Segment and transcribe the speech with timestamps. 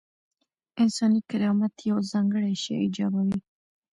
[0.81, 3.39] انساني کرامت یو ځانګړی شی ایجابوي.